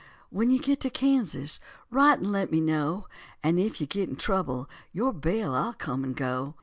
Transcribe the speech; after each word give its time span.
"When 0.31 0.49
you 0.49 0.57
get 0.57 0.79
to 0.79 0.89
Kansas 0.89 1.59
write 1.91 2.17
and 2.17 2.31
let 2.31 2.51
me 2.51 2.59
know; 2.59 3.05
And 3.43 3.59
if 3.59 3.79
you 3.79 3.85
get 3.85 4.09
in 4.09 4.15
trouble, 4.15 4.67
your 4.91 5.13
bail 5.13 5.53
I'll 5.53 5.73
come 5.75 6.03
and 6.03 6.15
go." 6.15 6.55